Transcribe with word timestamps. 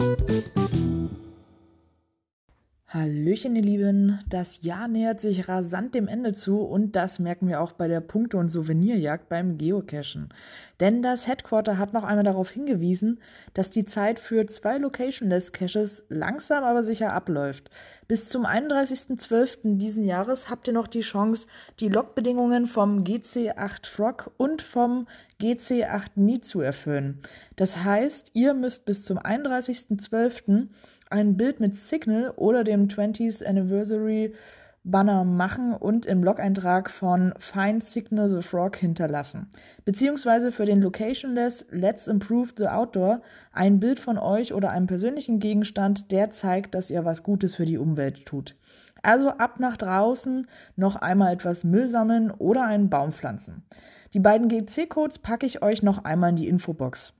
thank 0.00 0.20
you 0.20 0.29
Hallöchen, 2.92 3.54
ihr 3.54 3.62
Lieben. 3.62 4.18
Das 4.28 4.62
Jahr 4.62 4.88
nähert 4.88 5.20
sich 5.20 5.48
rasant 5.48 5.94
dem 5.94 6.08
Ende 6.08 6.32
zu 6.32 6.62
und 6.62 6.96
das 6.96 7.20
merken 7.20 7.46
wir 7.46 7.60
auch 7.60 7.70
bei 7.70 7.86
der 7.86 8.00
Punkte- 8.00 8.36
und 8.36 8.48
Souvenirjagd 8.48 9.28
beim 9.28 9.58
Geocachen. 9.58 10.30
Denn 10.80 11.00
das 11.00 11.28
Headquarter 11.28 11.78
hat 11.78 11.92
noch 11.92 12.02
einmal 12.02 12.24
darauf 12.24 12.50
hingewiesen, 12.50 13.20
dass 13.54 13.70
die 13.70 13.84
Zeit 13.84 14.18
für 14.18 14.44
zwei 14.46 14.78
Locationless 14.78 15.52
Caches 15.52 16.04
langsam 16.08 16.64
aber 16.64 16.82
sicher 16.82 17.12
abläuft. 17.12 17.70
Bis 18.08 18.28
zum 18.28 18.44
31.12. 18.44 19.78
diesen 19.78 20.02
Jahres 20.02 20.50
habt 20.50 20.66
ihr 20.66 20.74
noch 20.74 20.88
die 20.88 21.02
Chance, 21.02 21.46
die 21.78 21.88
Logbedingungen 21.88 22.66
vom 22.66 23.04
GC8 23.04 23.86
Frog 23.86 24.32
und 24.36 24.62
vom 24.62 25.06
GC8 25.40 26.08
Nie 26.16 26.40
zu 26.40 26.60
erfüllen. 26.60 27.20
Das 27.54 27.84
heißt, 27.84 28.32
ihr 28.34 28.52
müsst 28.52 28.84
bis 28.84 29.04
zum 29.04 29.16
31.12 29.16 30.66
ein 31.10 31.36
Bild 31.36 31.60
mit 31.60 31.76
Signal 31.76 32.32
oder 32.36 32.64
dem 32.64 32.88
20th 32.88 33.44
Anniversary 33.44 34.32
Banner 34.82 35.24
machen 35.24 35.74
und 35.74 36.06
im 36.06 36.22
Blog-Eintrag 36.22 36.88
von 36.90 37.34
Find 37.38 37.84
Signal 37.84 38.30
the 38.30 38.40
Frog 38.40 38.76
hinterlassen. 38.76 39.50
Beziehungsweise 39.84 40.52
für 40.52 40.64
den 40.64 40.80
Locationless 40.80 41.66
Let's 41.70 42.06
Improve 42.06 42.50
the 42.56 42.68
Outdoor 42.68 43.20
ein 43.52 43.78
Bild 43.78 44.00
von 44.00 44.16
euch 44.16 44.54
oder 44.54 44.70
einem 44.70 44.86
persönlichen 44.86 45.38
Gegenstand, 45.38 46.10
der 46.12 46.30
zeigt, 46.30 46.74
dass 46.74 46.90
ihr 46.90 47.04
was 47.04 47.22
Gutes 47.22 47.56
für 47.56 47.66
die 47.66 47.76
Umwelt 47.76 48.24
tut. 48.24 48.56
Also 49.02 49.30
ab 49.30 49.60
nach 49.60 49.76
draußen, 49.76 50.46
noch 50.76 50.96
einmal 50.96 51.34
etwas 51.34 51.64
Müll 51.64 51.88
sammeln 51.88 52.30
oder 52.30 52.64
einen 52.64 52.88
Baum 52.88 53.12
pflanzen. 53.12 53.64
Die 54.14 54.20
beiden 54.20 54.48
GC-Codes 54.48 55.18
packe 55.18 55.46
ich 55.46 55.62
euch 55.62 55.82
noch 55.82 56.04
einmal 56.04 56.30
in 56.30 56.36
die 56.36 56.48
Infobox. 56.48 57.12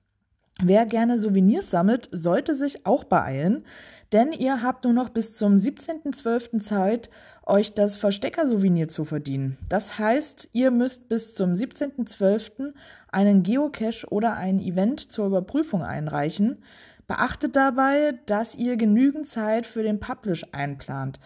Wer 0.62 0.84
gerne 0.84 1.18
Souvenirs 1.18 1.70
sammelt, 1.70 2.08
sollte 2.12 2.54
sich 2.54 2.84
auch 2.84 3.04
beeilen, 3.04 3.64
denn 4.12 4.32
ihr 4.32 4.62
habt 4.62 4.84
nur 4.84 4.92
noch 4.92 5.08
bis 5.08 5.36
zum 5.36 5.56
17.12. 5.56 6.60
Zeit, 6.60 7.10
euch 7.46 7.74
das 7.74 7.96
Verstecker-Souvenir 7.96 8.88
zu 8.88 9.04
verdienen. 9.04 9.56
Das 9.68 9.98
heißt, 9.98 10.50
ihr 10.52 10.70
müsst 10.70 11.08
bis 11.08 11.34
zum 11.34 11.52
17.12. 11.52 12.74
einen 13.10 13.42
Geocache 13.42 14.06
oder 14.10 14.36
ein 14.36 14.60
Event 14.60 15.12
zur 15.12 15.26
Überprüfung 15.26 15.82
einreichen. 15.82 16.62
Beachtet 17.06 17.56
dabei, 17.56 18.18
dass 18.26 18.54
ihr 18.54 18.76
genügend 18.76 19.26
Zeit 19.26 19.66
für 19.66 19.82
den 19.82 19.98
Publish 19.98 20.44
einplant. 20.52 21.18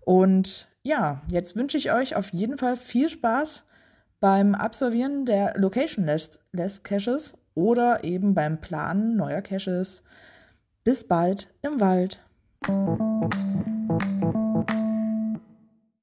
Und 0.00 0.68
ja, 0.82 1.22
jetzt 1.28 1.56
wünsche 1.56 1.76
ich 1.76 1.92
euch 1.92 2.14
auf 2.14 2.32
jeden 2.32 2.58
Fall 2.58 2.76
viel 2.76 3.08
Spaß 3.08 3.64
beim 4.20 4.54
Absolvieren 4.54 5.24
der 5.26 5.54
Location-Less 5.56 6.82
Caches 6.82 7.34
oder 7.54 8.04
eben 8.04 8.34
beim 8.34 8.60
Planen 8.60 9.16
neuer 9.16 9.42
Caches. 9.42 10.02
Bis 10.84 11.06
bald 11.06 11.48
im 11.62 11.80
Wald. 11.80 12.20